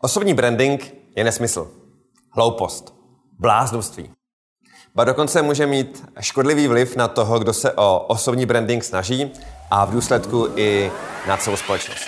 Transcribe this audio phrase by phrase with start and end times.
[0.00, 1.70] Osobní branding je nesmysl,
[2.30, 2.94] hloupost,
[3.38, 4.10] bláznoství.
[4.94, 9.32] Ba dokonce může mít škodlivý vliv na toho, kdo se o osobní branding snaží
[9.70, 10.92] a v důsledku i
[11.28, 12.04] na celou společnost.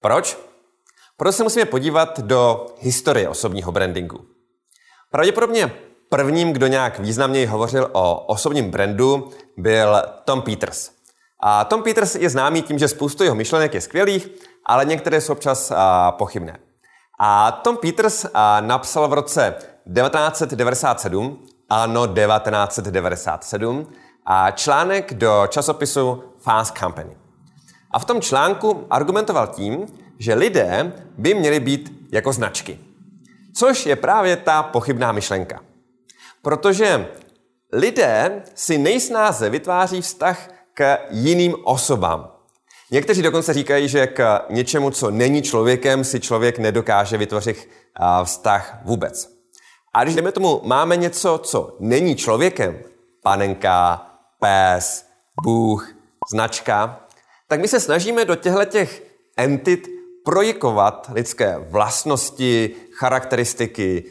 [0.00, 0.38] Proč?
[1.16, 4.26] Proto se musíme podívat do historie osobního brandingu.
[5.10, 5.72] Pravděpodobně
[6.10, 10.90] prvním, kdo nějak významněji hovořil o osobním brandu, byl Tom Peters.
[11.42, 14.28] A Tom Peters je známý tím, že spoustu jeho myšlenek je skvělých,
[14.66, 16.58] ale některé jsou občas a, pochybné.
[17.20, 19.54] A Tom Peters a, napsal v roce
[19.94, 23.86] 1997, ano 1997,
[24.26, 27.16] a článek do časopisu Fast Company.
[27.90, 29.86] A v tom článku argumentoval tím,
[30.18, 32.78] že lidé by měli být jako značky.
[33.56, 35.60] Což je právě ta pochybná myšlenka.
[36.42, 37.08] Protože
[37.72, 42.32] lidé si nejsnáze vytváří vztah k jiným osobám.
[42.90, 47.68] Někteří dokonce říkají, že k něčemu, co není člověkem, si člověk nedokáže vytvořit
[48.24, 49.28] vztah vůbec.
[49.94, 52.78] A když jdeme tomu, máme něco, co není člověkem,
[53.22, 54.06] panenka,
[54.38, 55.06] pes,
[55.44, 55.94] bůh,
[56.32, 57.06] značka,
[57.48, 59.02] tak my se snažíme do těchto těch
[59.36, 59.88] entit
[60.24, 64.04] projikovat lidské vlastnosti, charakteristiky,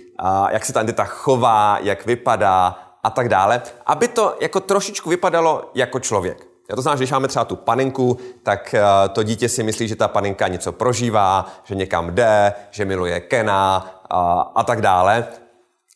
[0.49, 5.71] jak se ta entita chová, jak vypadá a tak dále, aby to jako trošičku vypadalo
[5.73, 6.49] jako člověk.
[6.69, 9.87] Já to znamená, že když máme třeba tu paninku, tak eh, to dítě si myslí,
[9.87, 15.27] že ta paninka něco prožívá, že někam jde, že miluje Kena a, a tak dále,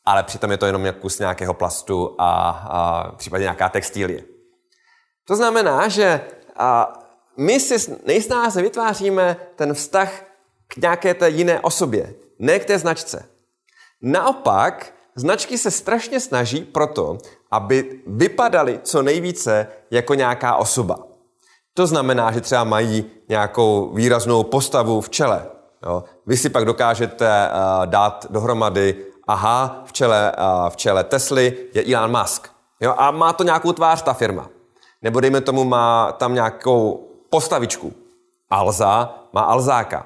[0.06, 4.24] ale přitom je to jenom kus nějakého plastu a, a případně nějaká textílie.
[5.28, 6.22] To znamená, že
[6.58, 6.94] a,
[7.38, 10.24] my si nejsnáze vytváříme ten vztah
[10.68, 13.26] k nějaké té jiné osobě, ne k té značce.
[14.02, 17.18] Naopak, značky se strašně snaží proto,
[17.52, 21.00] aby vypadaly co nejvíce jako nějaká osoba.
[21.74, 25.46] To znamená, že třeba mají nějakou výraznou postavu v čele.
[25.86, 26.04] Jo.
[26.26, 31.96] Vy si pak dokážete uh, dát dohromady, aha, v čele, uh, v čele Tesly je
[31.96, 32.50] Elon Musk.
[32.82, 34.50] Jo, a má to nějakou tvář ta firma.
[35.02, 37.90] Nebo dejme tomu, má tam nějakou postavičku.
[38.50, 40.06] Alza má Alzáka.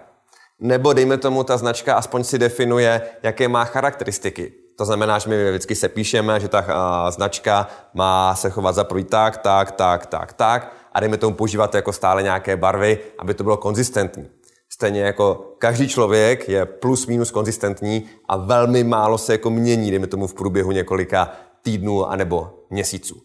[0.60, 4.54] Nebo dejme tomu, ta značka aspoň si definuje, jaké má charakteristiky.
[4.80, 8.84] To znamená, že my vždycky se píšeme, že ta uh, značka má se chovat za
[8.84, 10.62] prvý tak, tak, tak, tak, tak
[10.94, 14.30] a dejme tomu používat jako stále nějaké barvy, aby to bylo konzistentní.
[14.70, 20.08] Stejně jako každý člověk je plus minus konzistentní a velmi málo se jako mění, dejme
[20.08, 23.22] tomu v průběhu několika týdnů anebo měsíců.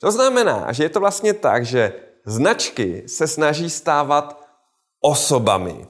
[0.00, 1.92] To znamená, že je to vlastně tak, že
[2.28, 4.48] značky se snaží stávat
[5.00, 5.86] osobami.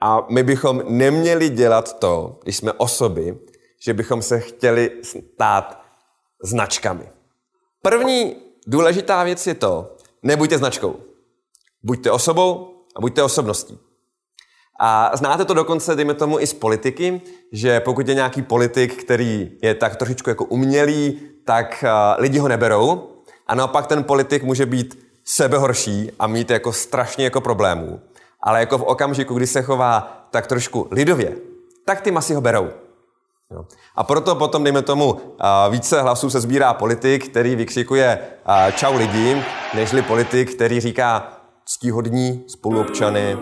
[0.00, 3.38] A my bychom neměli dělat to, když jsme osoby,
[3.84, 5.82] že bychom se chtěli stát
[6.42, 7.08] značkami.
[7.82, 8.36] První
[8.66, 10.96] důležitá věc je to, nebuďte značkou.
[11.82, 13.78] Buďte osobou a buďte osobností.
[14.80, 17.20] A znáte to dokonce, dejme tomu, i z politiky,
[17.52, 22.48] že pokud je nějaký politik, který je tak trošičku jako umělý, tak uh, lidi ho
[22.48, 23.08] neberou.
[23.46, 28.00] A naopak ten politik může být sebehorší a mít jako strašně jako problémů.
[28.42, 31.36] Ale jako v okamžiku, kdy se chová tak trošku lidově,
[31.84, 32.70] tak ty masy ho berou.
[33.50, 33.64] Jo.
[33.96, 35.20] A proto potom, dejme tomu,
[35.70, 38.18] více hlasů se sbírá politik, který vykřikuje
[38.74, 39.42] čau lidi,
[39.74, 41.32] nežli politik, který říká
[41.64, 43.38] ctíhodní spoluobčany.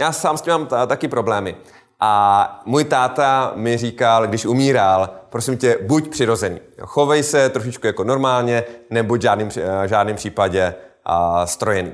[0.00, 1.56] Já sám s tím mám taky problémy.
[2.00, 6.60] A můj táta mi říkal, když umíral, prosím tě, buď přirozený.
[6.80, 9.50] Chovej se trošičku jako normálně, nebuď v žádným,
[9.86, 11.92] žádným případě a, strojený.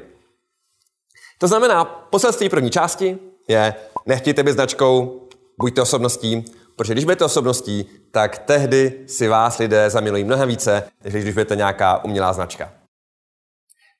[1.39, 3.75] To znamená, poselství první části je
[4.07, 5.21] nechtějte být značkou,
[5.59, 6.45] buďte osobností,
[6.77, 11.57] protože když budete osobností, tak tehdy si vás lidé zamilují mnohem více, než když budete
[11.57, 12.73] nějaká umělá značka.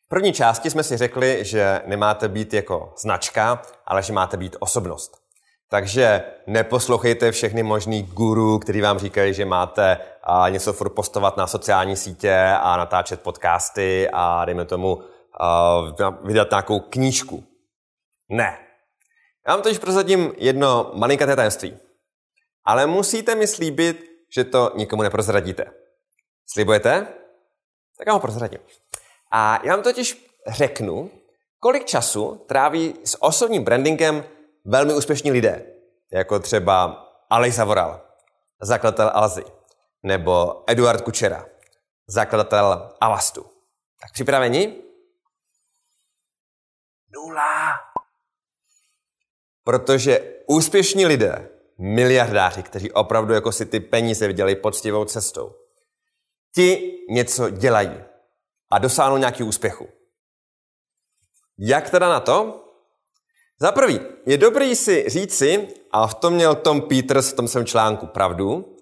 [0.05, 4.57] V první části jsme si řekli, že nemáte být jako značka, ale že máte být
[4.61, 5.20] osobnost.
[5.71, 11.47] Takže neposlouchejte všechny možný guru, který vám říkají, že máte a, něco furt postovat na
[11.47, 15.03] sociální sítě a natáčet podcasty a dejme tomu
[15.41, 15.81] a,
[16.23, 17.45] vydat nějakou knížku.
[18.29, 18.59] Ne.
[19.47, 21.79] Já vám totiž prozradím jedno malinké tajemství.
[22.65, 24.05] Ale musíte mi slíbit,
[24.35, 25.65] že to nikomu neprozradíte.
[26.47, 27.07] Slibujete?
[27.99, 28.61] Tak já ho prozradím.
[29.33, 31.11] A já vám totiž řeknu,
[31.61, 34.25] kolik času tráví s osobním brandingem
[34.71, 35.67] velmi úspěšní lidé,
[36.13, 38.01] jako třeba Alej Zavoral,
[38.63, 39.45] zakladatel Alzy,
[40.03, 41.47] nebo Eduard Kučera,
[42.07, 43.43] zakladatel Avastu.
[44.01, 44.83] Tak připraveni?
[47.15, 47.73] Nula.
[49.65, 55.55] Protože úspěšní lidé, miliardáři, kteří opravdu jako si ty peníze vydělají poctivou cestou,
[56.55, 58.05] ti něco dělají
[58.71, 59.89] a dosáhnou nějaký úspěchu.
[61.59, 62.60] Jak teda na to?
[63.63, 67.67] Za prvý, je dobrý si říci, a v tom měl Tom Peters v tom svém
[67.67, 68.77] článku pravdu,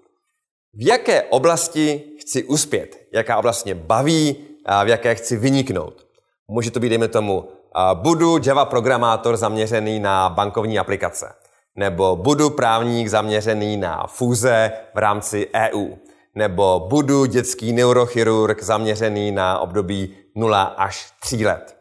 [0.75, 4.37] v jaké oblasti chci uspět, jaká oblast mě baví,
[4.67, 6.07] a v jaké chci vyniknout.
[6.49, 7.49] Může to být, dejme tomu,
[7.95, 11.33] budu Java programátor zaměřený na bankovní aplikace,
[11.77, 15.89] nebo budu právník zaměřený na fúze v rámci EU,
[16.35, 21.77] nebo budu dětský neurochirurg zaměřený na období 0 až 3 let.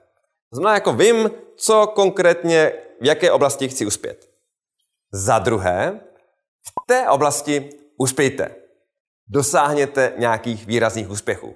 [0.50, 4.30] To znamená, jako vím, co konkrétně, v jaké oblasti chci uspět.
[5.12, 6.00] Za druhé,
[6.68, 8.56] v té oblasti uspějte.
[9.28, 11.56] Dosáhněte nějakých výrazných úspěchů.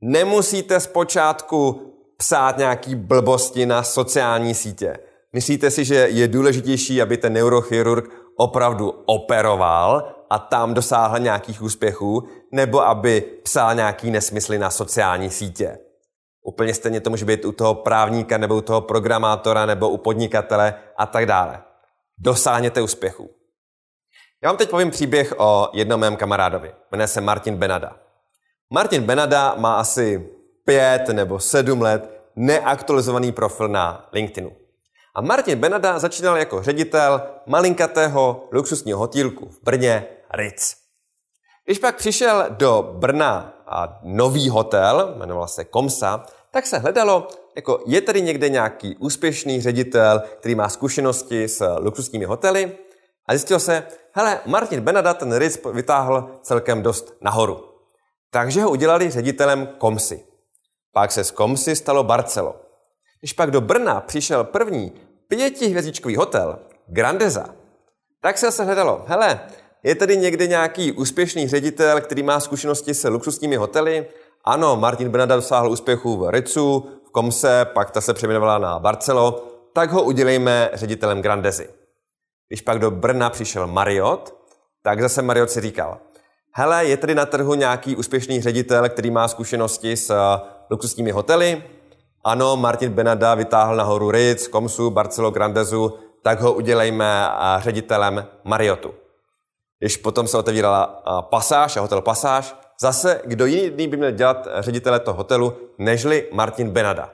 [0.00, 1.86] Nemusíte zpočátku
[2.16, 4.96] psát nějaký blbosti na sociální sítě.
[5.32, 12.28] Myslíte si, že je důležitější, aby ten neurochirurg opravdu operoval a tam dosáhl nějakých úspěchů,
[12.52, 15.78] nebo aby psal nějaký nesmysly na sociální sítě?
[16.42, 20.74] Úplně stejně to může být u toho právníka, nebo u toho programátora, nebo u podnikatele
[20.96, 21.62] a tak dále.
[22.18, 23.30] Dosáhněte úspěchu.
[24.42, 26.74] Já vám teď povím příběh o jednom mém kamarádovi.
[26.92, 27.96] Jmenuje se Martin Benada.
[28.70, 30.30] Martin Benada má asi
[30.64, 34.56] pět nebo sedm let neaktualizovaný profil na LinkedInu.
[35.14, 40.76] A Martin Benada začínal jako ředitel malinkatého luxusního hotýlku v Brně Ritz.
[41.64, 43.59] Když pak přišel do Brna
[44.02, 50.22] nový hotel, jmenoval se Komsa, tak se hledalo, jako je tady někde nějaký úspěšný ředitel,
[50.38, 52.72] který má zkušenosti s luxusními hotely
[53.28, 57.64] a zjistilo se, hele, Martin Benada ten Ritz vytáhl celkem dost nahoru.
[58.30, 60.24] Takže ho udělali ředitelem Komsy.
[60.92, 62.56] Pak se z Komsy stalo Barcelo.
[63.20, 64.92] Když pak do Brna přišel první
[65.28, 67.54] pětihvězdičkový hotel, Grandeza,
[68.22, 69.40] tak se se hledalo, hele,
[69.82, 74.06] je tady někde nějaký úspěšný ředitel, který má zkušenosti se luxusními hotely?
[74.44, 79.46] Ano, Martin Benada dosáhl úspěchu v Ritzu, v Komse, pak ta se přejmenovala na Barcelo,
[79.72, 81.68] tak ho udělejme ředitelem Grandezy.
[82.48, 84.34] Když pak do Brna přišel Marriott,
[84.82, 85.98] tak zase Marriott si říkal,
[86.52, 90.40] hele, je tady na trhu nějaký úspěšný ředitel, který má zkušenosti s eh,
[90.70, 91.62] luxusními hotely?
[92.24, 98.99] Ano, Martin Benada vytáhl nahoru Ritz, Komsu, Barcelo, Grandezu, tak ho udělejme eh, ředitelem Mariottu.
[99.80, 105.00] Když potom se otevírala pasáž a hotel pasáž, zase kdo jiný by měl dělat ředitele
[105.00, 107.10] toho hotelu, nežli Martin Benada.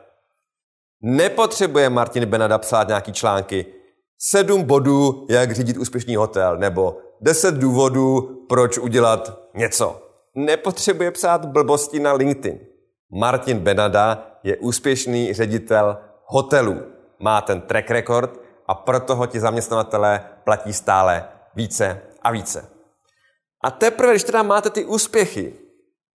[1.03, 3.67] Nepotřebuje Martin Benada psát nějaký články,
[4.19, 10.03] sedm bodů, jak řídit úspěšný hotel, nebo deset důvodů, proč udělat něco.
[10.35, 12.59] Nepotřebuje psát blbosti na LinkedIn.
[13.21, 16.83] Martin Benada je úspěšný ředitel hotelů.
[17.19, 21.25] Má ten track record a proto ho ti zaměstnavatelé platí stále
[21.55, 22.71] více a více.
[23.65, 25.55] A teprve, když teda máte ty úspěchy,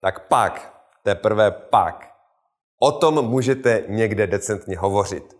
[0.01, 2.12] tak pak, teprve pak,
[2.83, 5.37] o tom můžete někde decentně hovořit.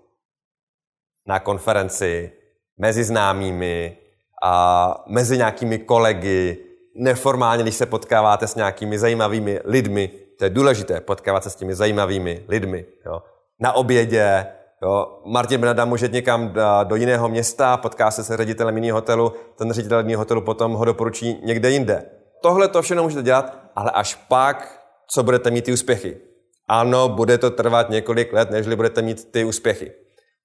[1.27, 2.33] Na konferenci,
[2.79, 3.99] mezi známými,
[4.43, 6.65] a mezi nějakými kolegy,
[6.95, 10.09] neformálně, když se potkáváte s nějakými zajímavými lidmi,
[10.39, 12.87] to je důležité, potkávat se s těmi zajímavými lidmi.
[13.07, 13.23] Jo.
[13.61, 14.47] Na obědě,
[14.83, 15.21] jo.
[15.25, 16.55] Martin Benada může někam
[16.85, 20.85] do jiného města, potká se se ředitelem jiného hotelu, ten ředitel jiného hotelu potom ho
[20.85, 22.05] doporučí někde jinde.
[22.43, 26.21] Tohle to všechno můžete dělat, ale až pak, co budete mít ty úspěchy.
[26.69, 29.93] Ano, bude to trvat několik let, než budete mít ty úspěchy.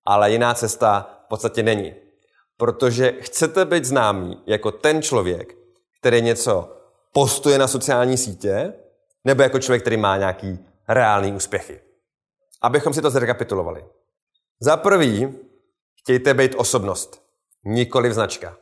[0.05, 1.93] Ale jiná cesta v podstatě není.
[2.57, 5.53] Protože chcete být známý jako ten člověk,
[5.99, 6.77] který něco
[7.13, 8.73] postuje na sociální sítě,
[9.25, 11.79] nebo jako člověk, který má nějaký reálný úspěchy.
[12.61, 13.85] Abychom si to zrekapitulovali.
[14.59, 15.33] Za prvý,
[16.01, 17.21] chtějte být osobnost,
[17.65, 18.57] nikoli značka.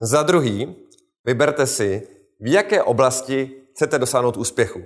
[0.00, 0.76] Za druhý,
[1.24, 2.08] vyberte si,
[2.40, 4.82] v jaké oblasti chcete dosáhnout úspěchu.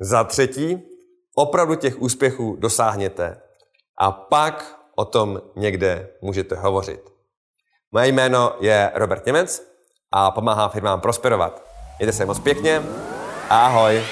[0.00, 0.82] Za třetí,
[1.34, 3.42] opravdu těch úspěchů dosáhněte.
[3.98, 7.00] A pak o tom někde můžete hovořit.
[7.92, 9.62] Moje jméno je Robert Němec
[10.12, 11.66] a pomáhám firmám prosperovat.
[11.98, 12.82] Mějte se moc pěkně.
[13.50, 14.02] Ahoj.